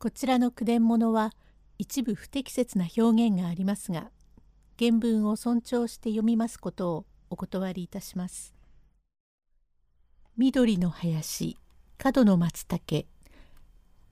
[0.00, 1.32] こちらの句伝物は
[1.76, 4.12] 一部不適切な表現がありますが
[4.78, 8.54] 原文を尊重して読みますことをお断りいたします。
[10.36, 11.56] 緑の林
[11.98, 13.08] 角の松茸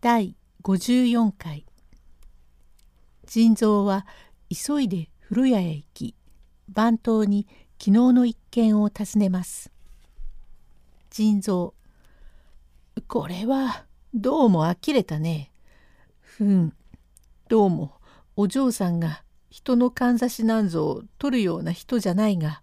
[0.00, 1.66] 第54回
[3.26, 4.06] 腎臓は
[4.48, 6.14] 急いで風呂屋へ行き
[6.66, 7.46] 番頭に
[7.78, 9.70] 昨日の一件を尋ねます。
[11.10, 11.74] 腎臓
[13.06, 15.50] これはどうも呆れたね。
[16.36, 16.72] ふん
[17.46, 17.92] どうも
[18.34, 22.60] お嬢さんが人のかんざしなんぞを取るような人じゃないが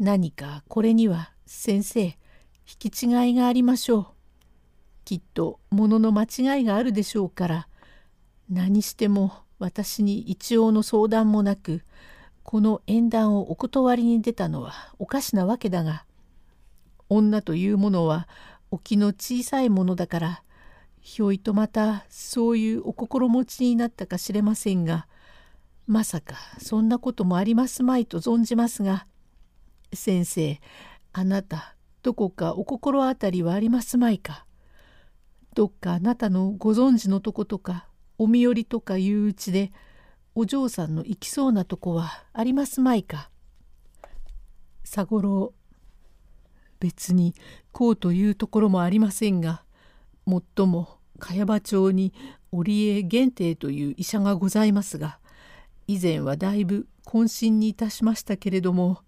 [0.00, 2.16] 何かこれには先生引
[2.90, 4.06] き違いがありましょう。
[5.04, 7.68] きっと物の間違いがあるでしょうから
[8.50, 11.84] 何しても私に一応の相談もなく
[12.42, 16.04] この縁談をお断りに出たのはおかしなわけだが
[17.08, 18.26] 女というものは
[18.72, 20.42] 沖の小さいものだから
[21.04, 25.08] ひょいとまたそういうお心持ちになったかしれませんが
[25.88, 29.06] まさかそんなこともありますまいと存じますが
[29.92, 30.60] 先生
[31.12, 34.46] あなたどこかお心当たりはありますまいか？
[35.54, 39.72] どっかあなたのご存知のとことかお身寄りとかいううちで
[40.36, 43.28] お嬢さんの行きそうなとこはありますまいか？
[44.84, 45.52] 佐五郎
[46.78, 47.34] 別に
[47.72, 49.64] こうというところもありませんが
[50.24, 52.12] もっとも茅場町に
[52.50, 55.18] 織江玄帝という医者がございますが
[55.86, 59.00] 以前はだいぶ渾身にいたしましたけれども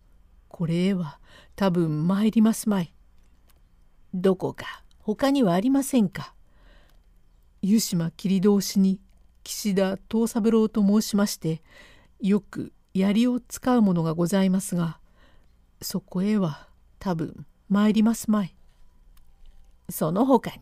[0.49, 1.19] これへは
[1.57, 2.93] 多分参りますまい。
[4.13, 6.35] どこか他にはありませんか？
[7.63, 9.01] 湯島切通しに
[9.43, 11.63] 岸田藤三郎と申しまして
[12.21, 14.99] よく槍を使うものがございますが
[15.83, 18.55] そこへは多分参りますまい。
[19.91, 20.57] その他に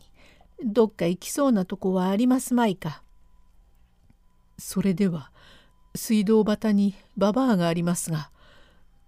[0.64, 3.02] どっか行きそうなとこはありますまいか？
[4.58, 5.30] それでは
[5.94, 8.30] 水道端にババアがありますが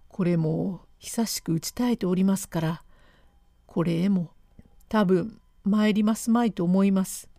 [0.09, 2.83] これも久しく打ち絶えておりますから
[3.65, 4.31] これへも
[4.89, 7.29] 多分参りますまいと思います。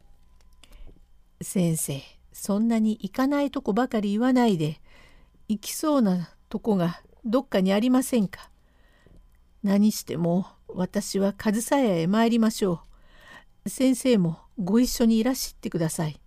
[1.43, 2.03] 先生
[2.33, 4.81] そんなに行かないとこばかり言わないで
[5.49, 8.51] 行きそうなとこがどっかにありませんか？
[9.63, 12.79] 何しても私は上総屋へ参りましょう。
[13.67, 16.21] 先生もご一緒にいらしってください。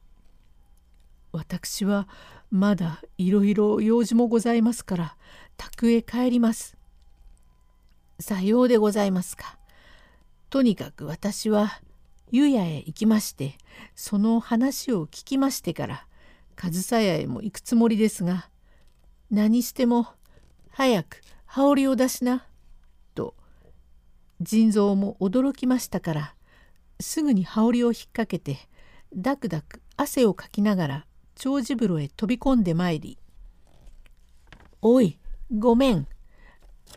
[1.31, 2.07] 私は
[2.51, 5.17] まだいろいろ用事もございますから
[5.57, 6.77] 宅へ帰ります。
[8.19, 9.57] さようでございますか。
[10.49, 11.79] とにかく私は
[12.31, 13.57] 湯屋へ行きまして
[13.95, 16.05] その話を聞きましてから
[16.55, 18.49] 上総屋へも行くつもりですが
[19.31, 20.07] 何しても
[20.71, 22.45] 早く羽織を出しな
[23.15, 23.35] と
[24.41, 26.33] 腎臓も驚きましたから
[26.99, 28.57] すぐに羽織を引っ掛けて
[29.15, 31.05] ダクダク汗をかきながら
[31.35, 33.17] 長寿風呂へ飛び込んでまいり
[34.81, 35.17] 「おい
[35.57, 36.07] ごめん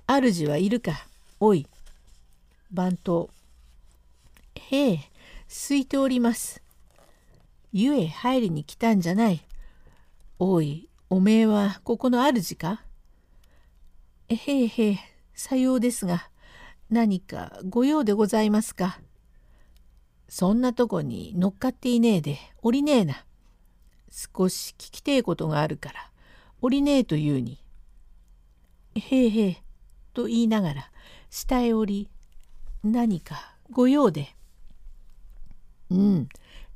[0.07, 1.07] 主はいるか
[1.41, 1.67] おい
[2.71, 3.29] 番頭。
[4.55, 5.01] へえ
[5.49, 6.63] 空いております。
[7.73, 9.43] 湯へ入りに来たんじゃない。
[10.39, 12.83] おいおめえはここの主か？
[14.29, 14.99] へえへえ
[15.35, 16.31] さようですが
[16.89, 19.01] 何かご用でございますか？
[20.29, 23.25] そんなとこに乗っかっていねえで降りねえな。
[24.11, 26.11] 少し聞きてえことがあるから
[26.61, 27.63] 降りねえと言うに。
[28.95, 29.63] へえへえ
[30.13, 30.91] と言いながら
[31.31, 32.11] 下へ降り
[32.83, 34.35] 何かご用で。
[35.91, 36.29] うん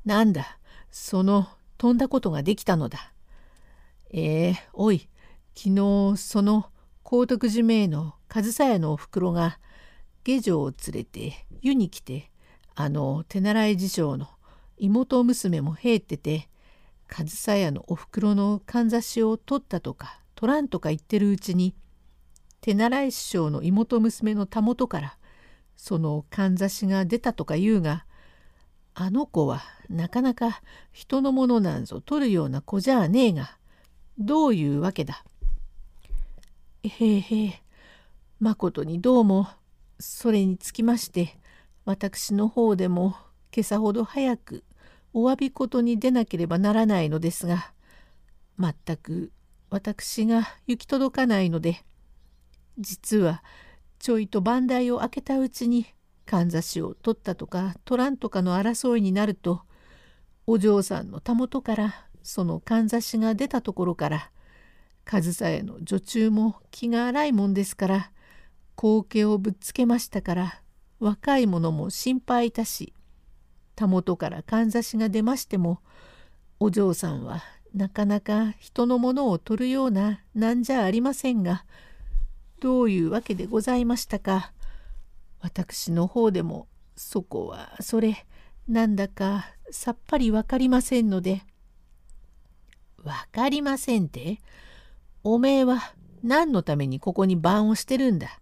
[0.05, 0.59] なんだ
[0.91, 3.13] その飛んだことができたのだ。
[4.11, 5.09] えー、おい
[5.55, 6.71] 昨日その
[7.03, 9.59] 高徳寺名の上総屋のおふくろが
[10.25, 12.31] 下女を連れて湯に来て
[12.77, 14.29] あの手習い事情の
[14.77, 16.49] 妹娘も入ってて
[17.09, 21.75] 上総屋のおふくろのかんざしを取ったとか取らんとか言ってるうちに
[22.61, 25.17] 手習い師匠の妹娘のたもとから
[25.75, 28.05] そのかんざしが出たとか言うが
[28.95, 30.61] あの子はなかなか
[30.93, 33.57] 人のものなんぞ取るような子じゃあねえが
[34.19, 35.25] どういうわけだ。
[36.83, 37.63] へえへえ
[38.39, 39.49] まことにどうも
[39.99, 41.39] それにつきまして
[41.87, 43.17] 私の方でも
[43.55, 44.65] 今朝ほど早く
[45.15, 47.73] お詫び事に出なければならないのですが
[48.59, 49.33] 全く
[49.71, 51.85] 私が行き届かないので
[52.77, 53.45] 実は
[54.01, 55.87] ちょいと番台を開けたうちに
[56.27, 59.63] かんざしを取ったとか取らんとかの争いになると
[60.49, 64.31] お嬢さんのたもとからそのかんざしが出たところから
[65.05, 68.11] 上総への女中も気が荒いもんですから
[68.75, 70.63] 高家をぶっつけましたから
[71.01, 72.93] 若い者も心配いたし
[73.75, 75.81] たもとからかんざしが出ましても
[76.59, 77.43] お嬢さんは
[77.75, 81.65] なかなか人のものを取るようななんじゃありませんが
[82.61, 84.53] どういうわけでございましたか
[85.41, 86.67] 私の方でも
[86.97, 88.25] そこはそれ
[88.67, 91.43] なんだかさっぱり分かりませんので。
[92.99, 94.41] 分かりませんって？
[95.23, 95.95] おめえは
[96.25, 98.41] 何のためにここに番をしてるんだ？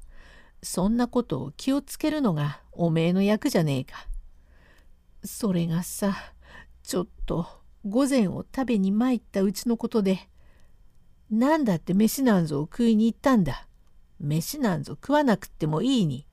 [0.65, 4.07] そんなことを気をつけるのがおめえの役じゃねえか。
[5.23, 6.17] それがさ
[6.83, 7.47] ちょっと
[7.87, 10.29] 午前を食べに参ったうちのことで
[11.31, 13.67] 何だって飯なんぞを食いに行ったんだ。
[14.21, 16.27] 飯なんぞ食わなくってもいいに。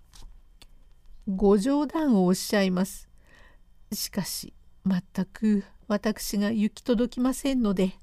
[1.27, 3.09] ご冗談をおっしゃいます。
[3.91, 4.53] しかし
[4.85, 7.99] 全く私が行き届きませんので。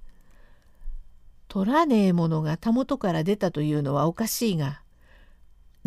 [1.48, 4.82] 取らねえものがたもとから出たというのはおかしいが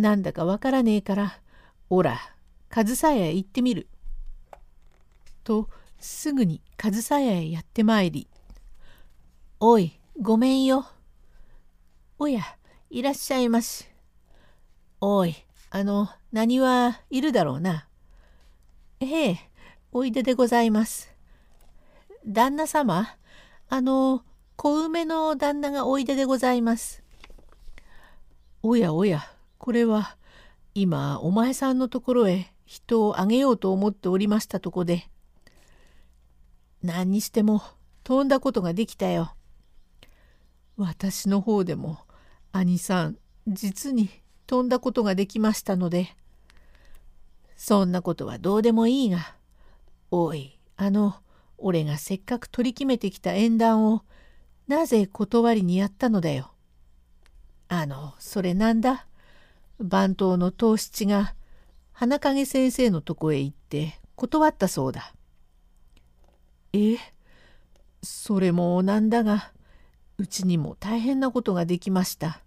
[0.02, 1.40] なんだかわからねえから
[1.90, 2.20] おら
[2.70, 3.88] 上総屋へ行ってみる。
[5.44, 5.70] と
[6.00, 8.28] すぐに上総屋へやってまいり
[9.60, 10.86] 「おいごめんよ」
[12.20, 12.42] 「おや
[12.90, 13.88] いらっしゃいまし」
[15.02, 15.36] 「おい
[15.70, 17.88] あの何はいるだろうな」
[19.00, 19.40] 「ええ
[19.92, 21.12] おいででございます」
[22.26, 23.16] 「旦那様
[23.70, 24.24] あの
[24.58, 27.02] 小梅の旦那がおいででございます。
[28.64, 29.24] おやおや、
[29.62, 30.18] これは
[30.74, 35.08] 今お前さんのところへ人をあげようと思っておりましたとこで。
[36.82, 37.62] 何にしても
[38.04, 39.36] 飛んだことができたよ。
[40.78, 42.00] 私の方でも
[42.52, 43.18] 兄さん
[43.48, 44.10] 実に
[44.48, 46.08] 飛んだことができましたので。
[47.56, 49.36] そんなことはどうでもいいが、
[50.10, 51.14] おい、あの、
[51.60, 54.02] 俺がせっかく取り決めてきた縁談を
[54.68, 56.52] なぜ断りにやったのだよ。
[57.68, 59.06] あの、それなんだ？
[59.84, 61.34] 番頭の藤七が
[61.92, 65.14] 花影先生のとこへ行って断ったそうだ。
[66.74, 66.98] え
[68.04, 69.52] それもなんだが
[70.18, 72.42] うちにも大変なことができました。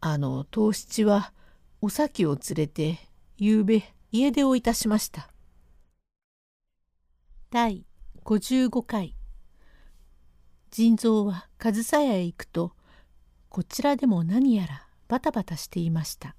[0.00, 1.32] あの藤七は
[1.80, 2.98] お咲を連れて
[3.36, 5.28] ゆうべ家出をいたしました。
[7.50, 7.84] 第
[8.24, 9.14] 55回
[10.70, 12.72] 腎臓は上総屋へ行くと
[13.48, 16.34] こちらでも何やらバタバタしていました。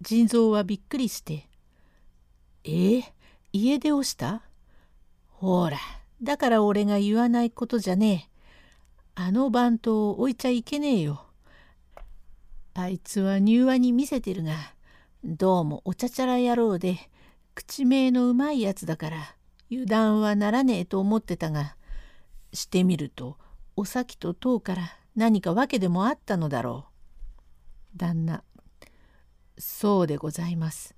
[0.00, 1.48] 腎臓はびっくりして
[2.64, 3.04] 「えー、
[3.52, 4.42] 家出をした？
[5.28, 5.78] ほら
[6.22, 8.32] だから俺が言わないことじゃねえ。
[9.14, 11.26] あの番頭を置いちゃいけねえよ。
[12.74, 14.54] あいつは柔和に見せてるが
[15.24, 17.10] どうもおちゃちゃら野郎で
[17.54, 19.36] 口名のうまいやつだから
[19.70, 21.76] 油断はならねえと思ってたが
[22.52, 23.36] してみると
[23.76, 26.91] お咲と塔から何か訳でもあったのだろう。
[27.96, 28.42] 旦那
[29.58, 30.94] そうでございます。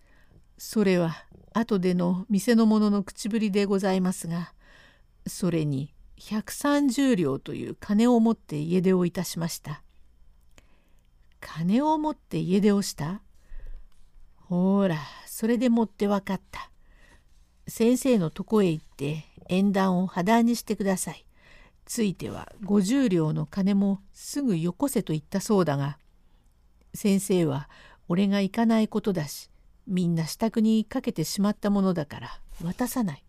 [0.57, 1.15] それは
[1.53, 4.53] 後での店の者の口ぶりでございますが
[5.27, 9.83] それに130両という金を持って家出をいたしました。
[11.41, 13.21] 金を持って家出をした？
[14.37, 16.71] ほらそれでもって分かった。
[17.67, 21.27] 先生のとこへ行って縁談を破談にしてください。
[21.85, 25.99] ついては50両の金もすぐよこせと言ったそうだが
[26.95, 27.69] 先生は
[28.09, 29.51] 俺が行かないことだし
[29.87, 33.25] みんな支度にかけてしまったものだから渡さない。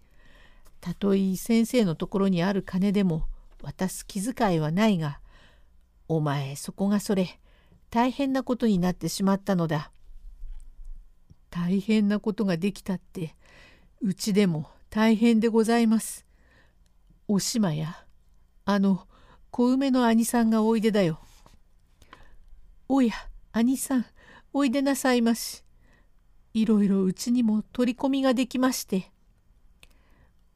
[0.79, 3.25] たとえ先生のところにある金でも
[3.63, 5.19] 渡す気遣いはないが
[6.07, 7.39] お前そこがそれ
[7.89, 9.91] 大変なことになってしまったのだ。
[11.49, 13.33] 大変なことができたって
[14.01, 16.25] うちでも大変でございます。
[17.27, 18.05] おしまや
[18.65, 19.07] あの
[19.51, 21.19] 小梅の兄さんがおいでだよ。
[22.87, 23.13] おや
[23.57, 24.05] 兄さん
[24.51, 25.63] おいでなさいまし。
[26.53, 29.13] いろいろうちにも取り込みができまして。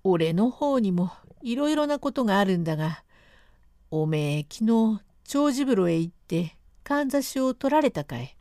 [0.04, 1.10] 俺の方にも
[1.42, 3.06] いろいろなことがあるんだが
[3.90, 8.36] おめえ昨日長寿風呂へ行ってかんざしを取られたかい。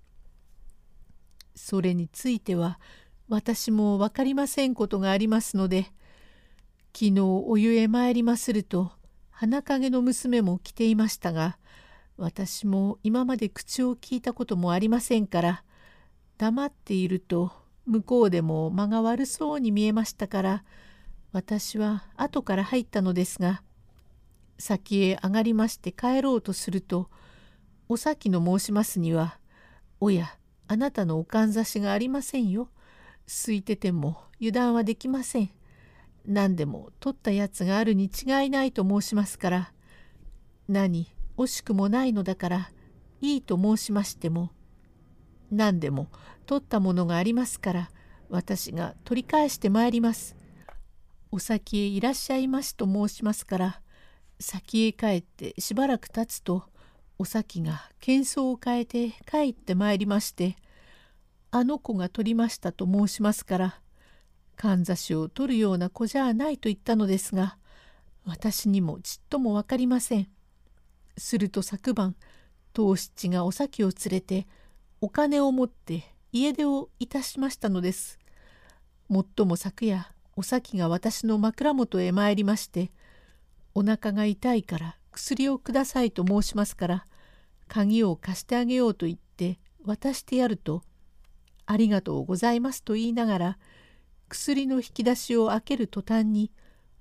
[1.54, 2.80] それについては
[3.28, 5.84] 私も分かりませんことがありますので
[6.92, 8.90] 昨日お湯へ参りますると
[9.30, 11.58] 花影の娘も来ていましたが
[12.18, 15.64] 私も今まで口を聞いたこともありませんから
[16.36, 17.52] 黙っていると
[17.86, 20.64] 向こうでも間が悪そうに見えましたから
[21.32, 23.62] 私は後から入ったのですが
[24.58, 27.08] 先へ上がりまして帰ろうとすると
[27.88, 29.38] お先の申しますには
[30.00, 32.68] 「おやあなたのおかんざしがありませんよ。
[33.26, 35.50] 空いてても油断はできません。
[36.26, 39.72] 何でも取ったやつがあるに違いないと申しますから
[40.68, 42.70] 何惜しくもないのだから
[43.20, 44.50] いいと申しましても
[45.50, 46.08] 何でも
[46.46, 47.90] 取ったものがありますから
[48.28, 50.36] 私が取り返してまいります。
[51.30, 53.80] お先へいらっしゃいましと申しますから
[54.40, 56.64] 先へ帰ってしばらく経つと
[57.18, 60.56] お咲が喧騒を変えて帰ってまいりまして
[61.50, 63.80] 「あの子が取りました」と申しますから
[64.56, 67.58] かんざしを取るような子じゃないと言ったのですが
[68.24, 70.37] 私にもちっとも分かりません。
[71.18, 72.16] すると昨晩
[72.74, 74.46] 藤七がお咲を連れて
[75.00, 78.18] お金を持って家出をいたしましたのです。
[79.08, 82.92] もっとも昨夜お咲が私の枕元へ参りまして
[83.74, 87.06] 「お腹が痛いから薬をください」と申しますから
[87.66, 90.82] 鍵を貸してあげようと言って渡してやると
[91.66, 93.58] 「ありがとうございます」と言いながら
[94.28, 96.52] 薬の引き出しを開ける途端に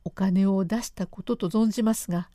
[0.05, 2.29] お金を出したことと存じますが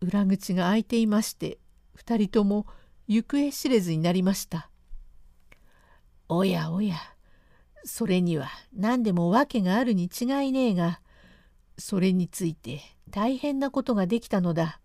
[0.00, 1.58] 裏口が開いていまして
[1.98, 2.66] 2人とも
[3.08, 4.70] 行方知れずになりました。
[6.28, 6.96] おやおや
[7.84, 11.00] それには何でも訳があるに違いねえが
[11.78, 14.80] それについて大変なことができたのだ。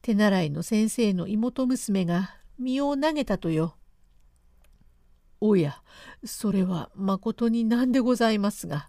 [0.00, 3.76] 手習いの先生の妹娘が身を投げたとよ。
[5.40, 5.82] おや
[6.24, 8.88] それはまことに何でございますが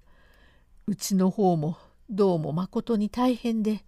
[0.87, 1.77] うちの方も
[2.09, 3.83] どうもまことに大変で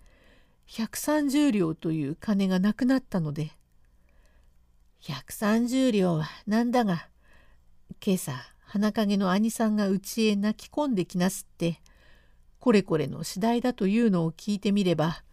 [0.70, 3.52] 130両という金がなくなったので
[5.02, 7.08] 130両はなんだが
[8.06, 11.82] 今朝花影の兄さんがうちへ泣き込んできなすって
[12.60, 15.24] これこれの次第だというのを聞いてみれば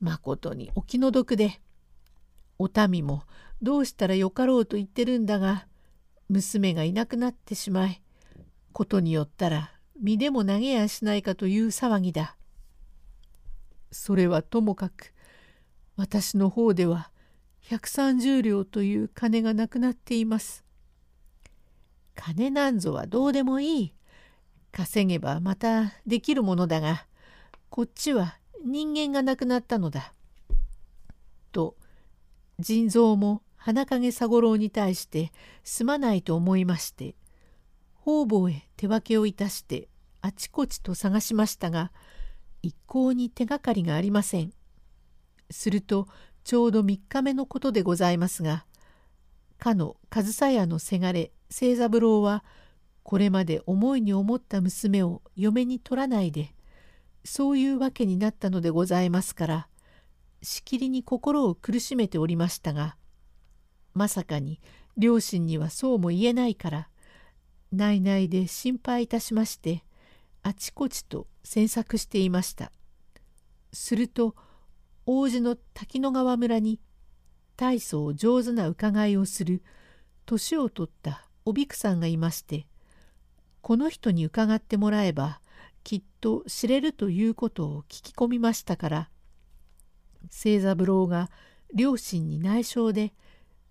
[0.00, 1.60] まことにお気の毒で
[2.58, 3.22] お民も
[3.62, 5.66] どうしたらよかろうと言ってるんだが
[6.28, 8.02] 娘がいなくなってしまい
[8.72, 12.36] ことによったら身でも投げやしないかという騒ぎだ。
[13.90, 15.12] それはともかく
[15.96, 17.10] 私の方では
[17.64, 20.64] 130両という金がなくなっています。
[22.14, 23.94] 金なんぞはどうでもいい。
[24.72, 27.06] 稼げばまたできるものだが、
[27.68, 30.12] こっちは人間が亡くなったのだ。
[31.52, 31.76] と、
[32.58, 35.32] 腎臓も花影三五郎に対して
[35.64, 37.14] すまないと思いまして、
[37.94, 39.88] 方々へ手分けをいたして
[40.22, 41.92] あちこちと探しましたが、
[42.62, 44.52] 一向に手がかりがありません。
[45.50, 46.06] すると
[46.44, 48.64] ちょうど3日目のことでございますが、
[49.60, 52.42] かの上総屋のせがれ清三郎は
[53.02, 56.54] これまで思いに思った娘を嫁に取らないで
[57.24, 59.68] そういうわけになったのでございますから
[60.42, 62.96] しきりに心を苦しめておりましたが
[63.92, 64.60] まさかに
[64.96, 66.88] 両親にはそうも言えないから
[67.72, 69.84] 内々で心配いたしまして
[70.42, 72.72] あちこちと詮索していました。
[73.72, 74.34] すると
[75.06, 76.80] 王子の滝野川村に
[77.56, 79.62] 大層上手な伺いをする
[80.26, 82.66] 年を取ったおびくさんがいまして
[83.60, 85.40] この人に伺ってもらえば
[85.82, 89.10] きっと知れるということを聞き込みましたから
[90.30, 91.30] 清三郎が
[91.74, 93.12] 両親に内緒で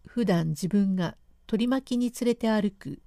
[0.06, 1.16] 普段自分が
[1.48, 3.00] 取り巻きに連れて歩く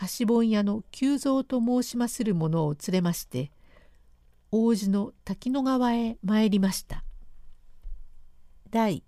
[0.00, 3.50] 貸本屋の久蔵と申しまする者を連れまして
[4.52, 7.02] 王子の滝野川へ参りました。
[8.70, 9.02] 第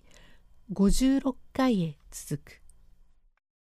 [0.73, 2.61] 56回へ続く。